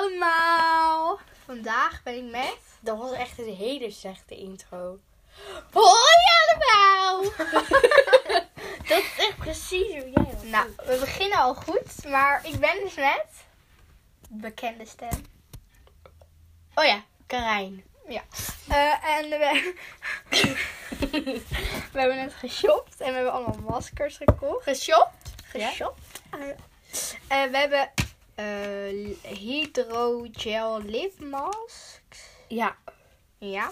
[0.00, 1.18] allemaal!
[1.44, 2.58] Vandaag ben ik met...
[2.80, 4.98] Dat was echt een hele slechte intro.
[5.72, 5.96] Hoi
[6.48, 7.22] allemaal!
[8.88, 10.42] Dat is echt precies hoe jij was.
[10.42, 13.26] nou, we beginnen al goed, maar ik ben dus met...
[14.28, 15.24] Bekende stem.
[16.74, 17.84] Oh ja, Karijn.
[18.08, 18.22] Ja.
[18.68, 19.74] Eh, en we...
[21.92, 24.62] we hebben net geshopt en we hebben allemaal maskers gekocht.
[24.62, 25.32] Geshopt?
[25.44, 26.20] Geshopt.
[27.28, 27.90] Eh, we hebben
[28.40, 32.18] eh hydrogel lip masks.
[32.48, 32.76] Ja.
[33.38, 33.70] Ja.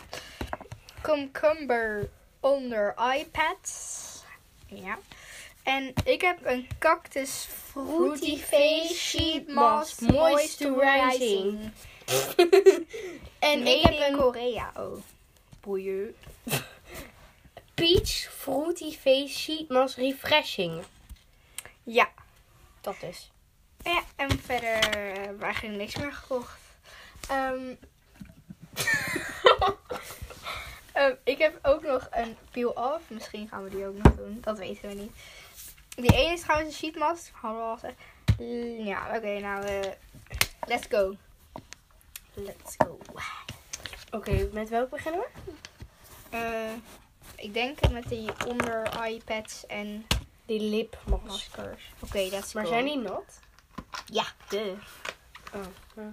[1.03, 4.23] Cucumber onder iPads.
[4.67, 4.99] Ja.
[5.63, 11.71] En ik heb een cactus fruity face sheet mask moisturizing.
[13.39, 14.73] en ik heb een Korea.
[14.77, 15.03] Oh.
[15.61, 16.15] Boeien.
[17.75, 20.83] Peach Fruity Face Sheet Mask Refreshing.
[21.83, 22.09] Ja.
[22.81, 23.31] Dat is.
[23.89, 26.59] Ja, en verder hebben we eigenlijk niks meer gekocht.
[27.29, 27.75] Ehm,
[30.93, 33.11] ehm, ik heb ook nog een peel-off.
[33.11, 34.39] Misschien gaan we die ook nog doen.
[34.41, 35.13] Dat weten we niet.
[35.97, 37.31] Die ene is trouwens een sheet mask.
[37.35, 37.95] Hadden we al gezegd.
[38.87, 39.91] Ja, oké, nou, eh,
[40.67, 41.15] let's go.
[42.35, 42.99] Let's go.
[44.11, 45.51] Oké, met welk beginnen we?
[46.31, 46.73] Eh,
[47.37, 50.07] ik denk met die onder iPads en
[50.47, 51.25] Die lipmask.
[51.25, 51.93] maskers.
[52.01, 52.71] Oké, let's Maar go.
[52.71, 53.41] zijn die nat?
[55.55, 55.61] Oh.
[55.97, 56.11] ja.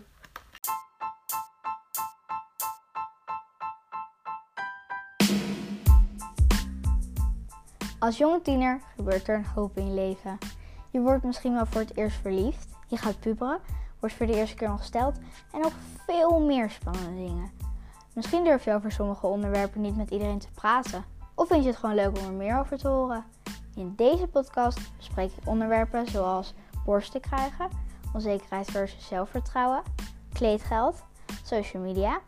[8.00, 10.38] Als jonge tiener gebeurt er een hoop in je leven.
[10.92, 13.60] Je wordt misschien wel voor het eerst verliefd, je gaat puberen,
[14.00, 15.18] wordt voor de eerste keer ongesteld
[15.52, 15.74] en nog
[16.06, 17.52] veel meer spannende dingen.
[18.14, 21.80] Misschien durf je over sommige onderwerpen niet met iedereen te praten, of vind je het
[21.80, 23.26] gewoon leuk om er meer over te horen.
[23.76, 26.54] In deze podcast bespreek ik onderwerpen zoals
[26.86, 27.70] borsten krijgen,
[28.14, 29.84] onzekerheid versus zelfvertrouwen,
[30.34, 31.04] kleedgeld,
[31.44, 32.20] social media,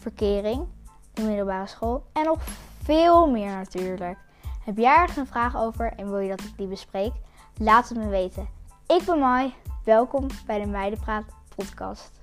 [0.00, 0.66] verkering,
[1.12, 2.38] de middelbare school en nog
[2.82, 4.18] veel meer natuurlijk.
[4.64, 7.12] Heb jij ergens een vraag over en wil je dat ik die bespreek?
[7.58, 8.48] Laat het me weten.
[8.86, 9.54] Ik ben Mai.
[9.84, 11.24] Welkom bij de Meidenpraat
[11.56, 12.20] podcast.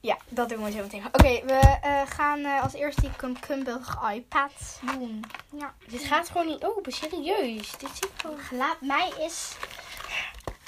[0.00, 1.06] Ja, dat doen we zo meteen.
[1.06, 3.80] Oké, we eh, gaan eh, als eerste die cucumber
[4.14, 5.24] iPad doen.
[5.50, 5.74] Ja.
[5.86, 7.70] Dit gaat gewoon niet open, serieus.
[7.78, 8.38] Dit zit gewoon...
[8.50, 9.54] Laat mij eens.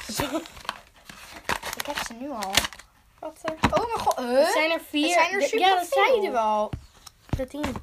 [1.77, 2.53] Ik heb ze nu al.
[3.19, 3.55] Wat er?
[3.71, 4.19] Oh mijn god.
[4.19, 4.47] Er Huh?
[4.49, 5.05] zijn er vier.
[5.07, 6.71] Het zijn er De- Ja, dat zeiden we al.
[7.37, 7.75] De tien.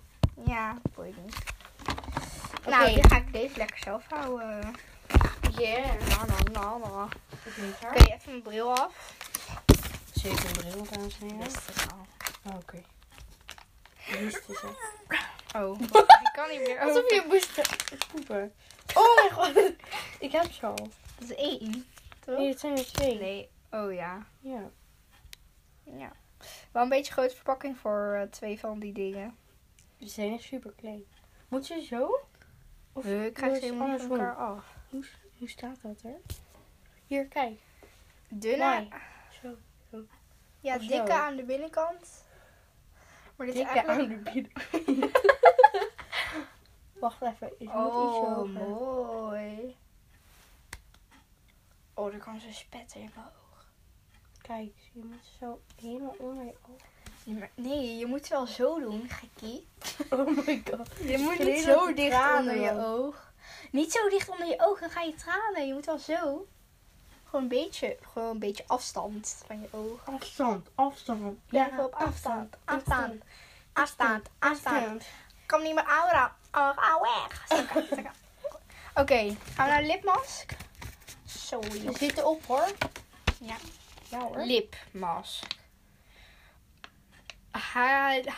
[0.45, 1.35] Ja, boeit niet.
[2.59, 2.69] Oké.
[2.69, 4.73] Nou, dan ga ik deze lekker zelf houden.
[5.57, 5.85] Yeah.
[5.85, 7.09] Nou, nou, nou, nou.
[7.83, 9.13] Oké, even mijn bril af.
[10.21, 11.43] Zeker een bril, dames en heren.
[11.43, 12.05] Wist het al.
[12.51, 12.81] Oh, Oké.
[14.19, 14.75] Wist het al.
[15.61, 15.79] Oh,
[16.25, 16.79] ik kan niet meer.
[16.79, 17.61] Alsof je moest
[18.11, 18.53] poepen.
[18.93, 19.73] Oh mijn god.
[20.25, 20.75] Ik heb ze al.
[21.19, 21.85] Dat is één.
[22.19, 22.37] Toch?
[22.37, 23.17] Nee, het zijn er twee.
[23.19, 23.49] Nee.
[23.71, 24.25] Oh ja.
[24.39, 24.69] Ja.
[25.83, 26.11] Ja.
[26.71, 29.37] Wel een beetje grote verpakking voor eh, twee van die dingen.
[29.99, 31.03] Ze zijn echt super klein.
[31.47, 32.19] Moet je zo?
[32.93, 34.75] Of Huh, ik krijg ze helemaal van elkaar af.
[34.89, 35.05] Hoe,
[35.37, 36.19] hoe staat dat er?
[37.07, 37.59] Hier, kijk.
[38.27, 38.87] Dunne.
[39.91, 40.05] Zo.
[40.59, 40.87] Ja, Of zo.
[40.87, 42.25] dikke aan de binnenkant.
[43.35, 44.11] Maar dit is eigenlijk...
[44.11, 45.11] aan de binnen.
[46.99, 47.47] Wacht even.
[47.47, 48.49] Ik moet iets Oh, hoger.
[48.49, 49.77] mooi.
[51.93, 53.65] Oh, er kan zo spetter in mijn oog.
[54.41, 57.47] Kijk, je moet zo helemaal onder je oog.
[57.55, 59.67] Nee, je moet wel zo doen, gekkie.
[60.09, 60.89] Oh my god.
[61.03, 63.33] Je moet niet zo dicht onder je oog.
[63.71, 65.67] Niet zo dicht onder je oog, dan ga je tranen.
[65.67, 66.47] Je moet wel zo.
[67.29, 69.99] Gewoon een beetje, gewoon een beetje afstand van je oog.
[70.15, 71.45] Afstand, afstand.
[71.45, 73.23] Blijf op afstand, afstand,
[73.73, 75.05] afstand, afstand.
[75.45, 76.31] Kan niet meer ouder.
[76.51, 77.47] Oh, weg.
[78.93, 80.55] Oké, gaan we naar lipmask.
[81.25, 82.67] Zo, Ze zitten op hoor.
[83.39, 83.55] Ja.
[84.09, 84.37] Ja hoor.
[84.45, 85.45] Lipmask.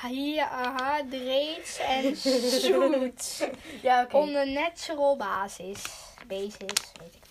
[0.01, 2.15] Hydrates en
[2.61, 3.49] zoet.
[3.81, 4.17] Ja, oké.
[4.17, 5.83] On a natural basis.
[6.27, 7.30] Basis, weet ik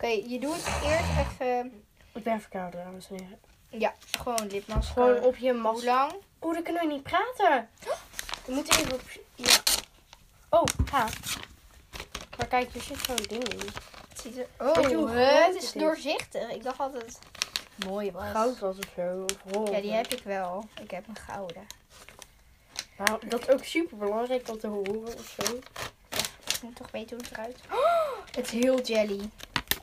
[0.00, 1.84] Oké, je doet eerst even...
[2.14, 3.38] Ik ben verkouden, dames en heren.
[3.68, 4.92] Ja, gewoon lipmask.
[4.92, 5.84] Gewoon op je Hoe mas.
[5.84, 6.12] lang?
[6.42, 7.68] Oeh, dan kunnen we niet praten.
[8.44, 9.00] We moeten even op...
[9.34, 9.56] Ja.
[10.50, 11.06] Oh, ha.
[12.36, 13.58] Maar kijk, er zit zo'n ding in.
[14.08, 14.46] Het ziet er...
[14.56, 16.50] Weet je Oh, hoe het is het doorzichtig.
[16.50, 18.30] Ik dacht altijd het mooi was.
[18.30, 19.24] Goud was of zo.
[19.52, 19.70] Of.
[19.70, 20.68] Ja, die heb ik wel.
[20.82, 21.66] Ik heb een gouden.
[22.98, 25.56] Nou, dat is ook super belangrijk om te horen of zo.
[26.54, 27.60] Ik moet toch weten hoe het eruit
[28.32, 29.30] Het is heel jelly.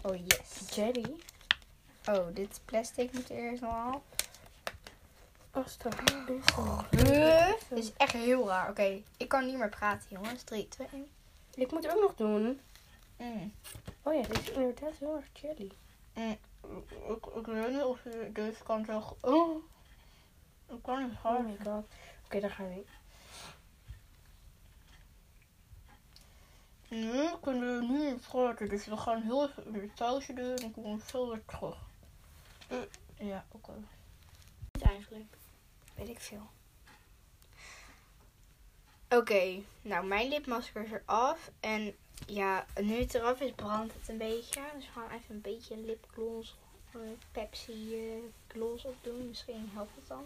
[0.06, 0.76] Oh yes.
[0.76, 1.16] Jelly.
[2.10, 4.02] Oh, dit plastic moet er eerst nog af.
[5.52, 5.96] Als dat?
[7.70, 8.70] Dit is echt heel raar.
[8.70, 10.44] Oké, ik kan niet meer praten, jongens.
[10.44, 11.08] 3, 2, 1.
[11.54, 12.60] Ik moet ook nog doen.
[13.18, 13.54] Mm.
[14.02, 15.72] Oh ja, dit is inderdaad heel erg jelly.
[16.14, 19.18] Ik, ik weet niet of je deze kan zo...
[19.22, 19.64] Oh.
[20.70, 21.44] Ik kan niet Oh hard.
[21.48, 21.86] my god.
[22.26, 22.86] Oké, daar gaan we.
[26.96, 30.74] Nu kunnen we nu niet praten, dus we gaan heel even de sausje doen en
[30.74, 31.78] komen zo weer terug.
[32.70, 32.86] Mm.
[33.28, 33.72] Ja, oké.
[34.72, 35.38] Niet eigenlijk.
[35.96, 36.50] Weet ik veel.
[39.10, 41.52] Oké, nou mijn lipmasker is eraf.
[41.60, 41.96] En
[42.28, 44.62] ja, nu het eraf is, brandt het een beetje.
[44.76, 46.56] Dus we gaan even een beetje lipgloss,
[46.92, 47.00] eh,
[47.32, 49.28] Pepsi eh, gloss opdoen.
[49.28, 50.26] Misschien helpt het dan.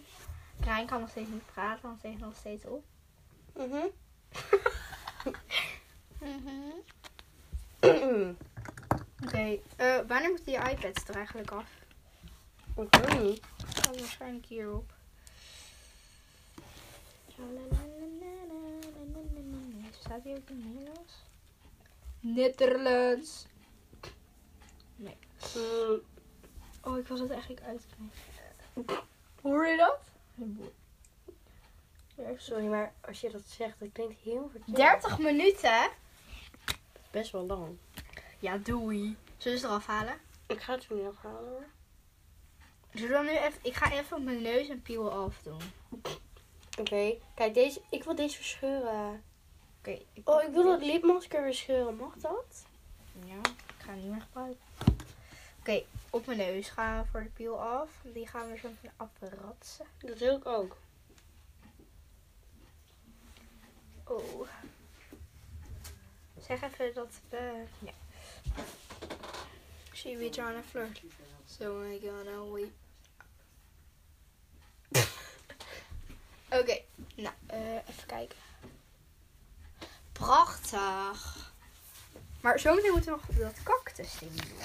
[0.60, 2.84] Krijn kan nog steeds niet praten, want ze heeft nog steeds op.
[3.54, 3.86] Mhm.
[9.24, 11.66] Oké, eh, wanneer moeten je iPads er eigenlijk af?
[12.76, 13.42] Ik weet niet.
[13.68, 14.94] Staat waarschijnlijk hierop.
[20.00, 21.14] Staat hier ook in Nederlands?
[22.20, 23.46] Nederlands.
[24.96, 25.18] Nee.
[26.82, 29.08] Oh, ik was het eigenlijk uitkrijgen.
[29.42, 30.00] Hoor je dat?
[32.38, 34.78] Sorry, maar als je dat zegt, dat klinkt heel verkeerd.
[34.78, 35.90] 30 minuten?
[37.12, 37.78] Best wel lang.
[38.40, 39.18] Ja, doei.
[39.38, 40.18] Zullen we ze eraf halen?
[40.48, 41.66] Ik ga het er niet afhalen hoor.
[42.94, 43.60] Zullen we dan nu even...
[43.62, 45.62] Ik ga even op mijn neus een piel af doen.
[46.80, 47.82] Oké, kijk deze.
[47.90, 49.24] Ik wil deze verscheuren.
[49.80, 50.00] Oké.
[50.24, 51.96] Oh, ik wil dat lipmasker verscheuren.
[51.96, 52.66] Mag dat?
[53.26, 54.64] Ja, ik ga het niet meer gebruiken.
[55.60, 57.90] Oké, op mijn neus gaan we voor de piel af.
[58.04, 59.86] Die gaan we zo meteen afratsen.
[59.98, 60.78] Dat wil ik ook.
[64.04, 64.48] Oh.
[66.50, 67.64] Zeg even dat we...
[67.80, 67.92] Ja.
[69.94, 71.02] She be trying to flirt.
[71.46, 72.72] So I gonna wait.
[76.60, 76.82] Oké,
[77.16, 78.38] nou, eh, even kijken.
[80.12, 81.52] Prachtig.
[82.42, 84.56] Maar zometeen moeten we nog dat cactus ding doen.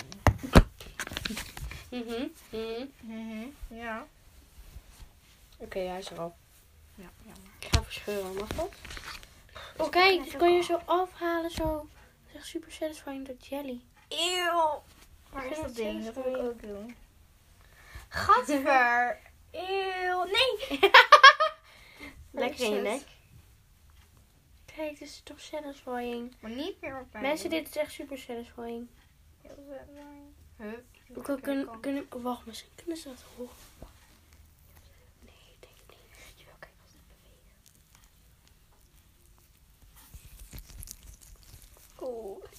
[1.88, 2.28] Mhm.
[2.50, 2.86] mhm.
[3.00, 4.06] Mhm, ja.
[5.56, 6.34] Oké, hij is erop.
[6.94, 7.50] Ja, jammer.
[7.58, 8.34] Ik ga verscheuren.
[8.34, 8.72] Mag dat?
[9.76, 10.34] Oh, kijk.
[10.38, 11.50] kan je zo afhalen.
[11.50, 11.64] Zo.
[11.64, 11.86] Dat
[12.28, 13.80] is echt super satisfying, dat jelly.
[14.08, 14.82] Eeuw.
[15.30, 16.04] Waar is dat ding?
[16.04, 16.96] Dat wil ik ook doen.
[18.08, 19.20] Gadver.
[19.50, 20.24] Eeuw.
[20.24, 20.78] Nee.
[22.30, 23.02] Lekker in je nek.
[24.76, 26.34] Kijk, dit is toch satisfying.
[26.40, 27.22] Maar niet meer op mij.
[27.22, 28.88] Mensen, dit is echt super satisfying.
[29.42, 30.32] Heel satisfying.
[30.56, 30.84] Hup.
[31.42, 33.54] Kunnen, kunnen, wacht, misschien kunnen ze dat horen.
[35.20, 35.98] Nee, ik denk het niet.
[36.36, 37.62] Jawel, kijk als het beweegt.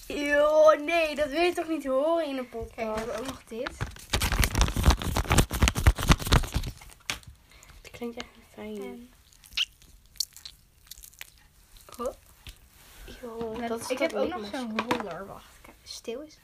[0.06, 3.44] Eeuw, nee, dat wil je toch niet horen in een Kijk, we hebben ook nog
[3.44, 3.70] dit.
[7.82, 8.82] Het klinkt echt fijn.
[8.82, 9.10] En...
[11.98, 12.14] Oh,
[13.22, 15.26] Eeuw, dat dat is ik heb ook nog zo'n roller.
[15.26, 16.38] Wacht, kijk, stil is.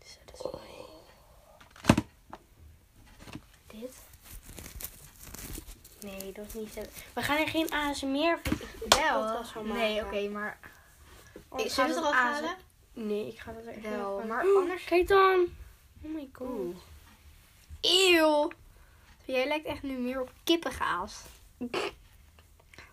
[0.00, 0.88] Satisfying.
[3.66, 3.94] Dit.
[6.00, 6.80] Nee, dat is niet zo.
[7.14, 8.40] We gaan er geen ASMR
[8.88, 9.44] Wel.
[9.62, 10.58] Nee, oké, maar...
[11.48, 12.56] Oh, Ik ga Zullen we het eraf halen?
[12.92, 14.84] Nee, ik ga dat er echt Wel, maar anders...
[14.84, 15.46] Kijk dan.
[16.02, 16.74] Oh my god.
[17.80, 18.50] Eeuw.
[19.24, 21.22] Jij lijkt echt nu meer op kippengaas.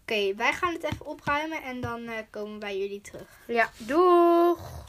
[0.02, 3.40] Oké, wij gaan het even opruimen en dan eh, komen we bij jullie terug.
[3.48, 4.86] Ja, doeg.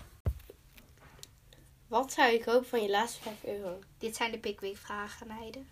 [1.86, 3.78] Wat zou je kopen van je laatste 5 euro?
[3.98, 5.68] Dit zijn de Pickwick vragen, meiden.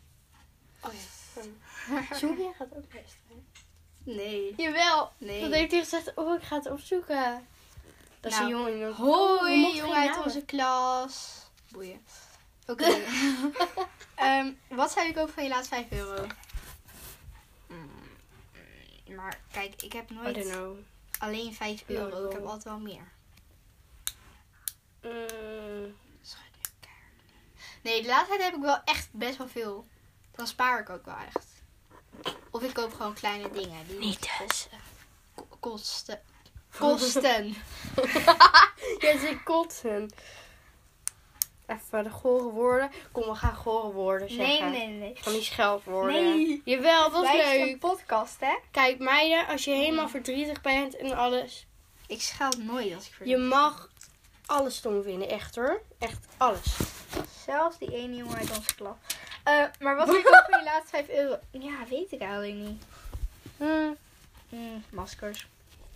[0.81, 1.20] Oh ja.
[2.21, 3.47] Julia gaat ook luisteren.
[4.03, 4.55] Nee.
[4.57, 5.13] Jawel.
[5.19, 5.41] Nee.
[5.41, 7.47] Dat heeft hij gezegd, oh ik ga het opzoeken.
[8.21, 8.91] Dat is Nou, een jongen.
[8.91, 11.45] Oh, we Hoi, mogen jongen uit onze klas.
[11.69, 12.01] Boeien.
[12.67, 12.85] Oké.
[14.15, 16.27] Ehm, wat zou je kopen van je laatste 5 euro?
[17.67, 17.91] Mm,
[19.17, 20.77] Maar kijk, ik heb I nooit don't know.
[21.19, 22.27] alleen 5 No, euro.
[22.27, 23.09] Ik heb altijd wel meer.
[25.03, 25.95] Mm,
[27.83, 29.87] Nee, de laatste tijd heb ik wel echt best wel veel.
[30.41, 31.47] Dan spaar ik ook wel echt.
[32.51, 33.87] Of ik koop gewoon kleine dingen.
[33.87, 34.31] Die Niet dus.
[34.39, 34.79] kosten.
[35.35, 36.21] Ko- Kosten.
[36.79, 37.55] Kosten.
[39.05, 40.11] Jij zit kotsen.
[41.67, 42.91] Even de gore woorden.
[43.13, 44.71] Kom, we gaan gore woorden zeggen.
[44.71, 45.17] Nee, nee, nee.
[45.21, 46.13] Van die scheldwoorden.
[46.37, 46.63] Nee.
[46.65, 47.73] Jawel, dat Wij zijn leuk.
[47.73, 48.59] een podcast, hè?
[48.71, 51.67] Kijk, meiden, als je helemaal verdrietig bent en alles.
[52.07, 53.91] Ik scheld nooit als ik Je verdrietig mag
[54.47, 55.83] alles stom vinden, echt hoor.
[55.99, 56.77] Echt alles.
[57.45, 58.97] Zelfs die ene jongen uit onze klas.
[59.43, 61.39] Eh, maar wat zou je voor je laatste 5 euro?
[61.51, 62.83] Ja, weet ik eigenlijk niet.
[63.57, 63.93] Hm,
[64.49, 65.47] Hmm, maskers.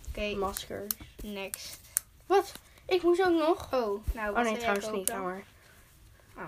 [0.09, 0.93] Oké, maskers.
[1.23, 1.79] next.
[2.25, 2.51] Wat?
[2.85, 3.73] Ik moest ook nog.
[3.73, 5.15] Oh, nou wat Oh nee, trouwens niet, dan?
[5.15, 5.43] jammer.
[6.37, 6.47] Oh.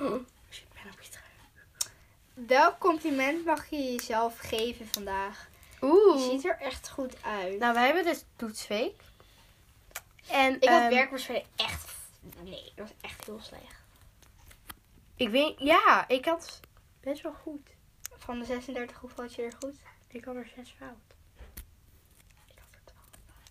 [0.00, 0.20] Oh.
[0.50, 1.24] Shit, ik ben op je trui.
[2.46, 5.48] welk compliment mag je jezelf geven vandaag?
[5.80, 6.30] Je Oeh.
[6.30, 7.58] ziet er echt goed uit.
[7.58, 9.00] Nou, we hebben dus toetsweek.
[10.30, 11.92] En ik had ehm, werkwoordspeling echt...
[12.42, 13.82] Nee, dat was echt heel slecht.
[15.16, 16.60] Ik weet, ja, ik had
[17.00, 17.68] best wel goed.
[18.16, 19.74] Van de 36, hoeveel had je er goed?
[20.08, 20.96] Ik had er zes fout.
[22.46, 22.80] Ik had er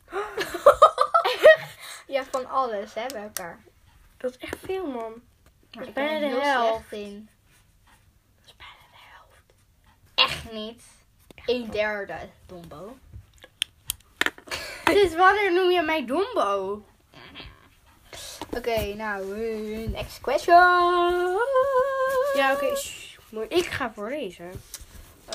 [0.03, 2.07] 12.
[2.15, 3.63] ja, van alles, hè, bij elkaar.
[4.17, 5.21] Dat is echt veel, man.
[5.73, 6.91] Maar is ik bijna ben er de helft.
[6.91, 7.29] in.
[8.35, 9.53] Dat is bijna de helft.
[10.13, 10.83] Echt niet.
[11.45, 12.97] Een derde, Dombo.
[14.85, 16.83] Dus wanneer noem je mij Dombo?
[18.57, 19.37] Oké, nou,
[19.87, 20.55] next question.
[22.35, 22.75] Ja, oké.
[23.29, 24.51] maar Ik ga voorlezen.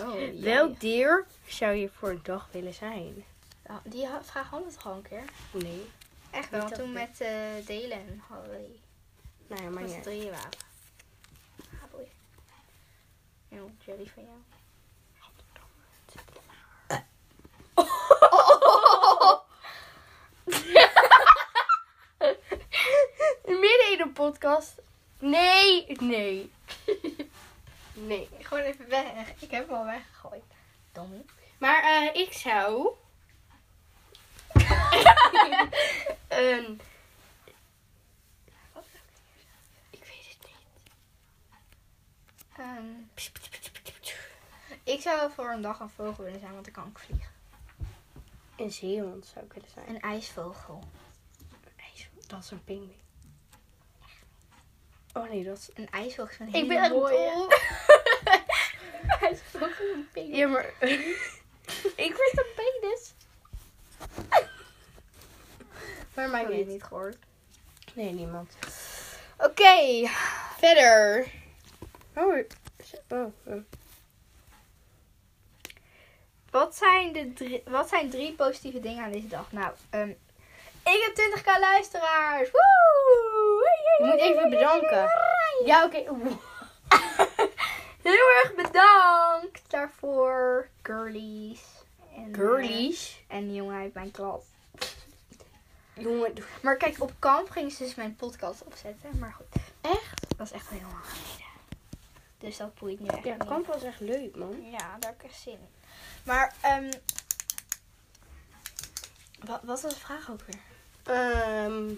[0.02, 0.40] Oh, jij.
[0.40, 3.25] Welk dier zou je voor een dag willen zijn?
[3.66, 5.25] Nou, Die vraag hadden we toch al een keer?
[5.50, 5.90] Nee.
[6.30, 7.30] Echt wel, toen met eh
[7.66, 8.80] Delen hadden we die.
[9.46, 9.92] Nou ja, maar niet.
[9.92, 10.50] z'n drieën waren.
[11.58, 11.90] Ah,
[14.10, 14.37] van jou.
[23.44, 24.75] Midden in de podcast.
[25.19, 26.50] Nee, nee.
[28.07, 28.28] Nee.
[28.40, 29.33] Gewoon even weg.
[29.38, 30.43] Ik heb hem al weggegooid.
[30.93, 31.25] Dommie.
[31.59, 32.88] Maar eh, ik zou...
[36.28, 36.81] een...
[39.90, 40.93] Ik weet het niet.
[42.57, 42.85] Ehm,
[44.85, 47.31] ik zou voor een dag een vogel willen zijn, want dan kan ik vliegen.
[48.57, 49.88] Een zeehond zou ik willen zijn.
[49.88, 50.83] Een ijsvogel.
[51.76, 53.07] IJs- Dat is een pinguïn.
[55.18, 55.70] Oh nee, dat is...
[55.75, 57.48] Een ijsvogel is een Ik ben echt mooie.
[59.20, 60.37] ijsvogel is een pinguïn.
[60.37, 60.72] Ja, maar...
[61.96, 63.14] ik word een penis.
[66.14, 66.58] maar niet.
[66.58, 67.16] het niet gehoord.
[67.94, 68.54] Nee, niemand.
[69.38, 70.08] Oké.
[70.56, 71.26] Verder.
[72.14, 72.38] Oh,
[73.08, 73.62] oh, oh.
[76.50, 79.52] Wat zijn, de drie, wat zijn drie positieve dingen aan deze dag?
[79.52, 80.08] Nou, ehm,
[80.84, 82.50] ik heb 20k luisteraars.
[82.50, 83.27] Woe!
[83.99, 85.11] Je moet even bedanken.
[85.64, 85.97] Ja, oké.
[88.02, 90.68] Heel erg bedankt daarvoor.
[90.83, 91.61] Girlies.
[92.16, 93.23] En, Girlies.
[93.28, 94.42] eh, en die jongen uit mijn klas.
[95.95, 99.18] Jongen, Maar kijk, op kamp ging ze dus mijn podcast opzetten.
[99.18, 100.26] Maar goed, echt?
[100.37, 101.47] dat is echt heel lang geleden.
[102.38, 104.71] Dus dat boeit nu echt Ja, kamp was echt leuk, man.
[104.71, 105.68] Ja, daar heb ik echt zin in.
[106.23, 106.90] Maar, ehm
[109.38, 110.61] wat, wat was de vraag ook weer?
[111.16, 111.88] Ehm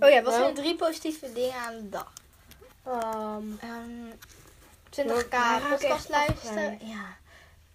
[0.00, 2.12] Oh ja, wat zijn de drie positieve dingen aan de dag?
[2.84, 4.10] ehm, Ehm
[4.90, 6.78] 20k Nou, daar raak ik podcast luisteren.
[6.86, 7.16] Ja.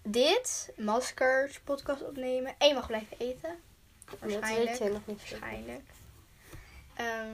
[0.02, 2.54] Dit, maskers, podcast opnemen.
[2.58, 3.58] En je mag blijven eten.
[4.10, 4.68] dat Waarschijnlijk.
[4.68, 5.30] weet je nog niet.
[5.30, 5.82] Waarschijnlijk.
[6.94, 7.28] Ehm,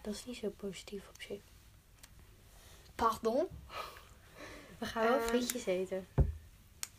[0.00, 1.40] Dat is niet zo positief op zich.
[2.94, 3.46] pardon.
[4.78, 6.08] We gaan wel Ehm, frietjes eten.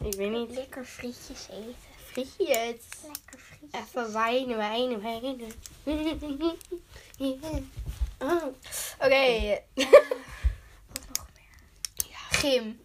[0.03, 0.49] Ik weet niet.
[0.49, 1.75] Lekker frietjes eten.
[2.15, 2.85] Frietjes.
[3.03, 3.81] Lekker frietjes.
[3.81, 5.51] Even wijnen, wijnen, wijnen.
[7.17, 7.61] Yeah.
[8.19, 8.43] Oh.
[8.99, 9.61] Oké.
[10.93, 11.59] wat nog meer?
[12.29, 12.79] Gym.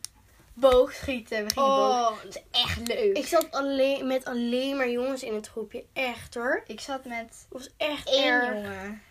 [0.52, 1.44] Boogschieten.
[1.44, 2.22] We gingen Oh, boog.
[2.22, 3.16] Dat is echt leuk.
[3.16, 5.84] Ik zat alleen, met alleen maar jongens in het groepje.
[5.92, 6.62] Echt hoor.
[6.66, 8.54] Ik zat met was echt één erg.
[8.54, 9.02] jongen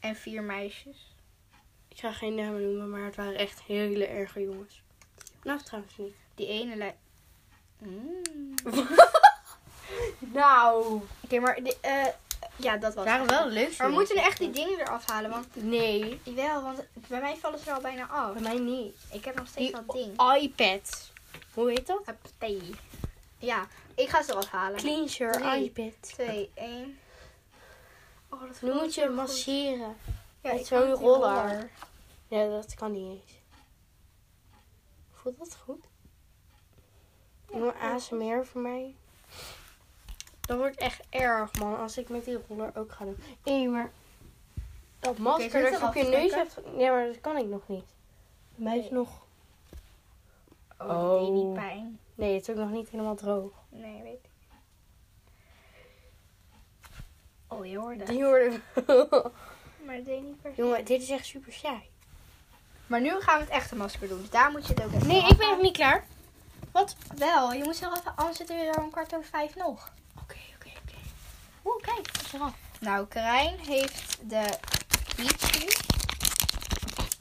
[0.00, 1.14] en vier meisjes.
[1.88, 4.82] Ik ga geen namen noemen, maar het waren echt hele erge jongens.
[5.42, 6.14] Nou, trouwens niet.
[6.34, 6.98] Die ene lijkt...
[7.78, 8.54] Mm.
[10.32, 11.00] Nou.
[11.24, 11.58] Oké, maar...
[11.80, 12.06] Eh,
[12.56, 13.78] ja, dat was Het waren wel leuk.
[13.78, 15.46] Maar we moeten echt die dingen eraf halen, want...
[15.54, 18.32] Nee, Jawel, want bij mij vallen ze er al bijna af.
[18.32, 18.96] bij mij niet.
[19.12, 20.42] Ik heb nog steeds Die dat ding.
[20.42, 21.10] iPad.
[21.54, 22.02] Hoe heet dat?
[22.06, 22.74] Huppatee.
[23.38, 24.78] Ja, ik ga ze eraf halen.
[24.78, 25.64] Clean your Drie.
[25.64, 25.92] iPad.
[26.00, 26.98] 2, 1.
[28.30, 29.96] Oh, dat Nu moet je masseren.
[30.42, 31.70] Ja, met zo'n roller.
[32.28, 33.32] Ja, dat kan niet eens.
[35.12, 35.84] Voelt dat goed?
[37.52, 38.94] Jongen, ASMR voor mij.
[40.48, 43.16] Dat wordt echt erg, man, als ik met die roller ook ga doen.
[43.44, 43.90] Hé, maar
[45.00, 46.58] dat masker dat er je op je neus hebt...
[46.76, 47.84] Ja, maar dat kan ik nog niet.
[48.54, 48.92] Bij mij is Nee.
[48.92, 49.08] nog...
[50.78, 51.34] Oh, dat deed Oh.
[51.34, 51.98] niet pijn.
[52.14, 53.52] Nee, het is ook nog niet helemaal droog.
[53.68, 54.30] Nee, weet ik.
[57.48, 58.04] Oh, je hoorde.
[58.04, 58.60] Die hoorde...
[59.84, 60.62] Maar dat deed niet per se.
[60.62, 61.90] Jongen, dit is echt super saai.
[62.86, 64.20] Maar nu gaan we het echte masker doen.
[64.20, 66.04] Dus daar moet je het ook even Nee, ik ben nog niet klaar.
[66.72, 66.96] Wat?
[67.16, 68.16] Wel, je moet zelf even...
[68.16, 69.92] Anders zitten we er om kwart over vijf nog.
[71.68, 72.52] Oeh, kijk, is eraf.
[72.80, 74.58] Nou, Karijn heeft de
[75.16, 75.66] Peachy.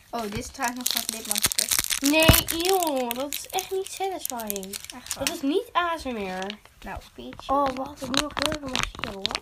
[0.09, 1.85] Oh, dit is trouwens nog van lipmasker.
[1.99, 4.77] Nee, joh, dat is echt niet satisfying.
[4.95, 6.45] Echt Dat is niet ASMR.
[6.81, 7.47] Nou, Peachy.
[7.51, 9.41] Oh, wacht, ik moet nog heel hoor.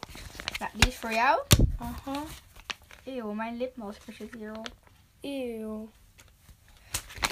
[0.59, 1.41] Nou, die is voor jou.
[1.79, 2.21] Aha.
[3.03, 4.67] Eeuw, mijn lipmasker zit hierop.
[5.21, 5.89] Eeuw.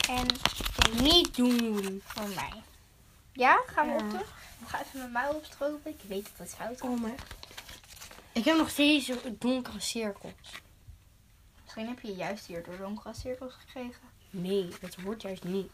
[0.09, 0.25] En
[1.01, 2.01] Niet doen.
[2.05, 2.53] voor mij.
[3.33, 4.03] Ja, gaan we Ja.
[4.03, 4.27] op terug?
[4.61, 5.91] Ik ga even mijn muil opstropen.
[5.91, 6.81] Ik weet dat het fout is.
[6.81, 7.15] Oh mijn.
[8.33, 10.31] Ik heb nog steeds donkere cirkels.
[11.63, 14.01] Misschien heb je juist hier door donkere cirkels gekregen.
[14.29, 15.71] Nee, dat hoort juist niet.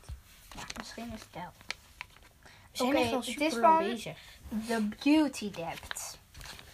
[0.56, 1.52] Ja, misschien is het wel.
[2.72, 4.18] We zijn echt is super lang van- bezig.
[4.68, 6.18] The Beauty Depth.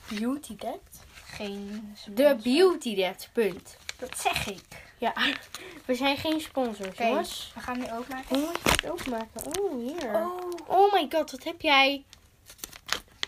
[0.10, 1.04] Beauty Debt?
[1.14, 2.36] Geen De sponsor.
[2.54, 3.78] Beauty Debt, punt.
[4.00, 4.64] Dat zeg ik.
[4.98, 5.14] Ja,
[5.86, 7.52] we zijn geen sponsors, Oké, jongens.
[7.54, 8.36] we gaan nu openmaken.
[8.40, 9.60] Hoe moet je het openmaken?
[9.62, 10.16] Oh, hier.
[10.16, 10.52] Oh.
[10.68, 12.04] Oh my god, wat heb jij?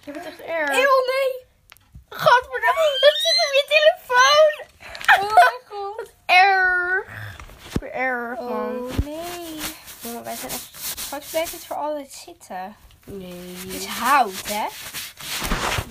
[0.05, 0.69] Je bent echt erg.
[0.69, 1.45] Eeuw, nee.
[2.09, 4.65] Godverdomme, dat zit op je telefoon.
[5.27, 6.11] Oh mijn god.
[6.25, 7.35] Erg.
[7.71, 8.75] Super erg, man.
[8.77, 9.59] Oh nee.
[10.01, 10.75] Jongen, wij zijn echt...
[10.99, 12.75] Straks blijft het voor altijd zitten.
[13.05, 13.55] Nee.
[13.57, 14.67] Het is hout, hè?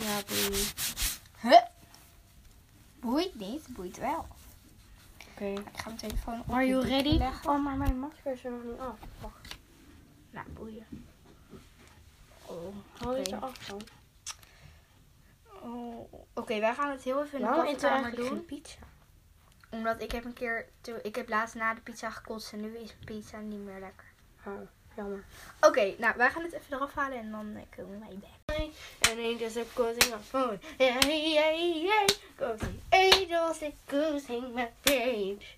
[0.04, 0.66] Ja, boei.
[1.40, 1.60] Huh?
[3.00, 4.26] Boeit niet, boeit wel.
[5.32, 5.44] Oké.
[5.44, 7.16] Ik ga mijn telefoon op Are you ready?
[7.16, 7.50] leggen.
[7.50, 8.96] Oh, maar mijn masker is er nog niet af.
[9.20, 9.56] Wacht.
[10.30, 10.86] Nou, boeien.
[12.46, 13.28] Oh, haal je Oké.
[13.28, 13.80] ze af dan?
[15.62, 16.12] Oh.
[16.34, 18.26] Oké, wij gaan het heel even in de Waarom eigenlijk doen.
[18.26, 18.78] geen pizza?
[19.70, 20.66] Omdat ik heb een keer...
[21.02, 24.06] Ik heb laatst na de pizza gekotst en nu is pizza niet meer lekker.
[24.46, 25.24] Oh, jammer.
[25.60, 28.56] Oké, nou, wij gaan het even eraf halen en dan eh, komen wij back.
[29.10, 30.58] And angels are causing my phone.
[30.78, 32.06] Yeah, yeah, yeah.
[32.36, 35.56] Causing angels are causing my rage.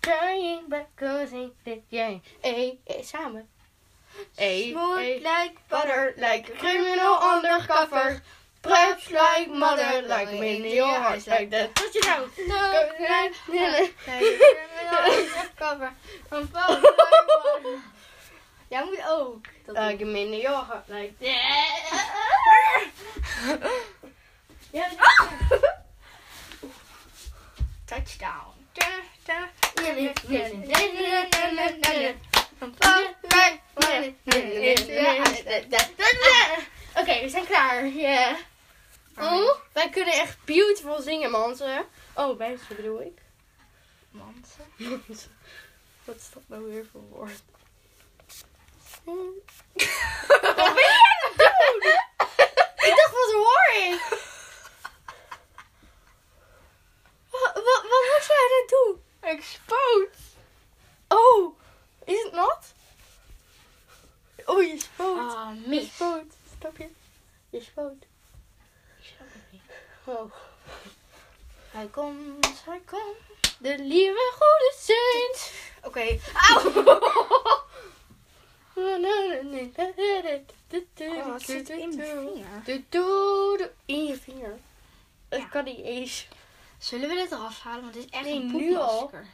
[0.00, 2.20] Crying because I did jij.
[2.40, 3.46] Hey, hey, samen.
[4.36, 5.20] Hey, Smooth hey.
[5.22, 8.22] like butter, like criminal undercover.
[8.62, 11.74] preps like mother, like me in your heart, like that.
[11.74, 12.28] Tot je nou.
[12.46, 15.92] No, like, criminal undercover.
[16.28, 16.92] Van phone,
[18.68, 19.46] Jij moet ook.
[19.66, 21.34] Like me in your heart, like that.
[24.70, 24.86] Ja.
[27.96, 28.54] Touchdown.
[36.94, 37.86] Oké, we zijn klaar.
[37.86, 38.36] Ja.
[39.18, 41.84] Oh, wij kunnen echt beautiful zingen, mensen.
[42.14, 43.18] Oh, mensen bedoel ik.
[44.10, 44.98] Mansen.
[46.04, 47.42] Wat is dat nou weer voor woord?
[49.04, 52.00] Wat ben je aan het doen?
[52.88, 54.34] Ik dacht, wat hoor ik?
[57.42, 59.02] Wat, wat, wat was jij aan het doen?
[59.30, 60.16] Ik spoot.
[61.08, 61.58] Oh,
[62.04, 62.74] is het nat?
[64.44, 65.18] Oh, je spoot.
[65.18, 65.94] Ah, Je mis.
[65.94, 66.34] spoot.
[66.58, 66.88] Snap je?
[67.50, 68.06] Je spoot.
[70.04, 70.32] Oh.
[71.70, 73.56] Hij komt, hij komt.
[73.58, 75.52] De lieve goede Sint.
[75.82, 76.18] Oké.
[76.34, 76.84] Auw.
[80.98, 82.34] Oh, wat zit in mijn
[82.66, 83.70] vinger?
[83.84, 84.58] In je vinger.
[85.30, 85.44] Ja.
[85.44, 86.28] kan niet eens.
[86.78, 87.82] Zullen we dit eraf halen?
[87.82, 89.06] Want het is echt Nee, een al.
[89.06, 89.26] poepmasker.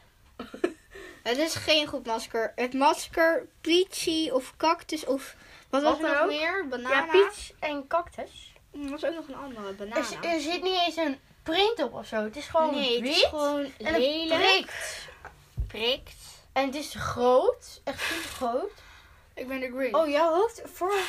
[1.22, 2.52] het is geen goed masker.
[2.57, 5.35] Het masker peachy of cactus of...
[5.70, 6.57] Wat was Wat er nog meer?
[6.62, 7.07] Ja, Banana?
[7.12, 8.52] peach en cactus.
[8.83, 9.66] Er was ook nog een andere.
[9.68, 10.22] Er, Banana.
[10.22, 12.16] er zit niet eens een print op of zo.
[12.16, 13.16] Het is gewoon nee, het wit.
[13.16, 14.40] is gewoon en lelijk.
[14.40, 15.09] prikt.
[15.68, 16.14] prikt.
[16.52, 17.81] En het is groot.
[17.85, 18.70] Echt super groot.
[19.35, 19.94] Ik ben de green.
[19.94, 20.92] Oh, jouw hoofd voor.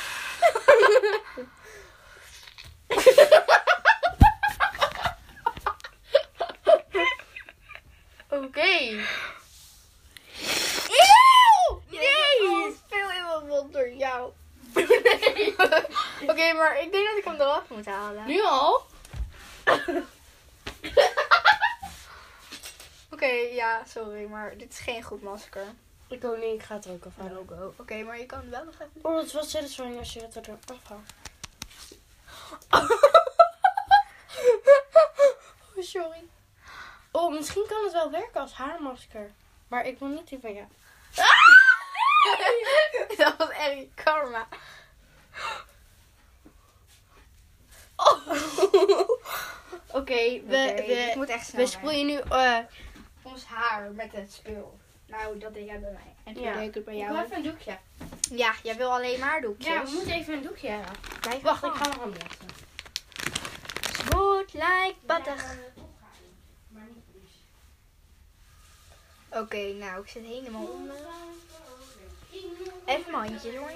[8.54, 9.02] Oké.
[10.88, 11.82] Eeuw!
[11.88, 12.76] Nee!
[12.88, 14.32] Veel in mijn mond door jou.
[16.30, 18.26] Oké, maar ik denk dat ik hem eraf moet halen.
[18.26, 18.82] Nu al?
[23.10, 25.66] Oké, ja, sorry, maar dit is geen goed masker.
[26.08, 26.54] Ik ook niet.
[26.54, 27.74] Ik ga het er ook afhalen.
[27.76, 28.90] Oké, maar je kan het wel nog even...
[29.02, 31.10] Oh, het was satisfying als je het er afhaalt.
[35.76, 36.28] oh, sorry.
[37.16, 39.30] Oh, misschien kan het wel werken als haarmasker.
[39.68, 40.66] Maar ik wil niet die van jou.
[43.16, 44.46] dat was echt karma.
[49.92, 52.18] Oké, we, Oké, we, moet echt we sproeien nu...
[52.30, 52.58] eh
[53.22, 54.78] ons haar met het spul.
[55.06, 56.14] Nou, dat deed jij bij mij.
[56.24, 56.52] En toen Ja.
[56.54, 57.12] deed ik het bij ik jou.
[57.12, 57.78] wil even een doekje.
[58.20, 59.66] Ja, jij wil alleen maar doekjes.
[59.66, 61.42] Ja, we moeten even een doekje hebben.
[61.42, 62.48] Wacht, ik ga nog aan blazen.
[64.08, 65.34] Smooth like butter.
[69.34, 70.96] Oké, nou, ik zit helemaal onder.
[72.84, 73.70] Even mijn handjes hoor.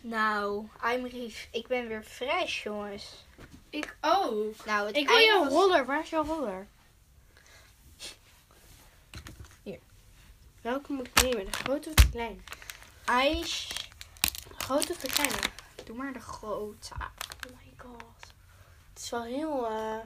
[0.00, 1.48] Nou, I'm Rief.
[1.52, 3.24] Ik ben weer fresh, jongens.
[3.70, 4.64] Ik ook.
[4.64, 5.86] Nou, het Ik wil jouw was- roller.
[5.86, 6.66] Waar is jouw roller?
[9.62, 9.78] Hier.
[10.60, 11.44] Welke moet ik nemen?
[11.44, 12.40] De grote of de kleine?
[13.04, 13.68] ijs.
[14.56, 15.36] Grote of de kleine?
[15.84, 16.94] Doe maar de grote.
[16.94, 18.32] Oh my god.
[18.92, 19.66] Het is wel heel...
[19.66, 19.98] eh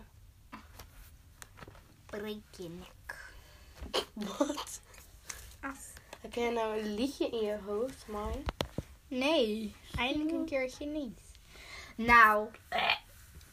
[2.11, 3.17] Breek je nek.
[4.13, 4.81] Wat?
[6.21, 8.45] Heb jij nou een liedje in je hoofd, Mai?
[9.09, 11.21] Nee, eindelijk een keertje niet.
[11.95, 12.49] Nou,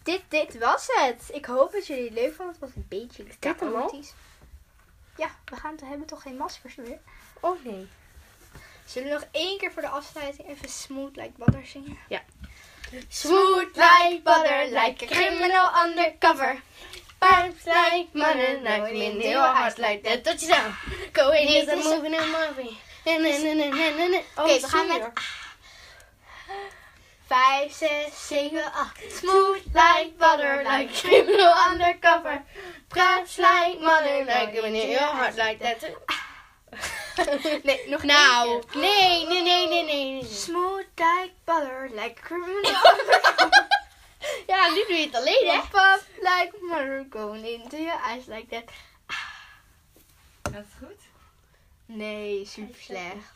[0.04, 1.30] dit, dit was het.
[1.32, 2.56] Ik hoop dat jullie het leuk vonden.
[2.56, 4.13] Het was een beetje chaotisch.
[5.17, 7.00] Ja, we gaan we hebben toch geen maskers meer.
[7.39, 7.88] Oh nee.
[8.86, 11.98] Zullen we nog één keer voor de afsluiting even Smooth Like Butter zingen?
[13.10, 16.62] Smooth like butter, like a criminal undercover.
[17.19, 20.23] Pipes like money, like me in your heart, like that.
[20.23, 20.56] Tot je zo.
[21.13, 22.77] Go in is- moving and moving.
[23.06, 24.23] Nee.
[24.36, 25.13] Oh, Oké, we gaan met- hoor.
[27.27, 28.99] Vijf, zes, zeven, acht.
[29.12, 32.43] Smooth like butter, like criminal undercover.
[32.88, 35.84] Pipes like money, like me in your heart, like that.
[37.63, 40.23] Nee, nog Nou, nee, nee, nee, nee, nee.
[40.23, 42.62] Smooth like butter, like criminal.
[44.47, 45.60] Ja, nu doe je het alleen, hè?
[45.60, 48.63] Pop like going into your eyes like that.
[50.43, 51.01] Gaat het goed?
[51.86, 53.33] Nee, super slecht.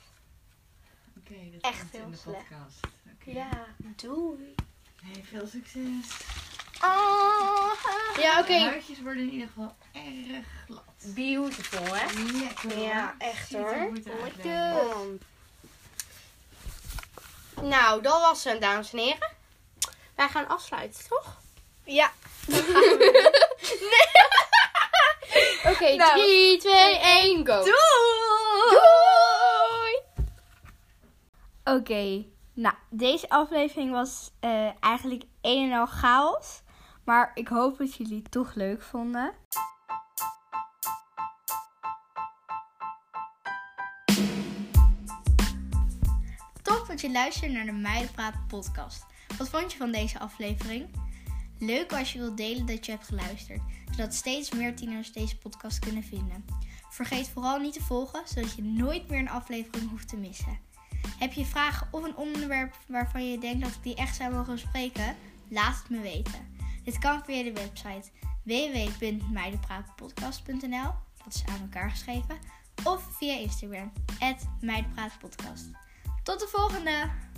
[1.17, 2.47] Oké, dat Echt heel in de slecht.
[2.49, 2.79] podcast.
[3.13, 3.31] Oké.
[3.31, 3.65] Ja.
[3.77, 4.55] Doei.
[5.03, 6.05] Hey, veel succes.
[6.83, 7.71] Oh,
[8.21, 8.47] Ja, oké.
[8.47, 10.83] De huidjes worden in ieder geval erg glad.
[11.15, 12.05] Beautiful, hè?
[12.39, 13.91] Lekker Ja, echt, hoor.
[14.23, 14.83] Lekker.
[17.61, 19.39] Nou, dat was het, dames en heren.
[20.15, 21.39] Wij gaan afsluiten, toch?
[21.83, 22.11] Ja.
[25.71, 26.19] Oké, Nou.
[26.19, 27.63] 3, 2, 1, go.
[27.63, 27.79] Doei.
[31.63, 36.61] Oké, nou, deze aflevering was eh, eigenlijk een en al chaos.
[37.03, 39.33] Maar ik hoop dat jullie het toch leuk vonden.
[46.61, 49.05] Top dat je luistert naar de Meidenpraat podcast.
[49.41, 50.89] Wat vond je van deze aflevering?
[51.59, 55.79] Leuk als je wilt delen dat je hebt geluisterd, zodat steeds meer tieners deze podcast
[55.79, 56.45] kunnen vinden.
[56.89, 60.59] Vergeet vooral niet te volgen, zodat je nooit meer een aflevering hoeft te missen.
[61.19, 64.53] Heb je vragen of een onderwerp waarvan je denkt dat ik die echt zou mogen
[64.53, 65.15] bespreken?
[65.49, 66.57] Laat het me weten.
[66.83, 68.09] Dit kan via de website
[68.43, 70.91] www.meidenpraatpodcast.nl
[71.23, 72.37] Dat is aan elkaar geschreven.
[72.83, 73.91] Of via Instagram,
[74.59, 75.69] meidenpraatpodcast.
[76.23, 77.30] Tot de volgende!